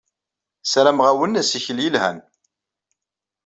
[0.63, 2.17] Ssarameɣ-awen assikel yelhan.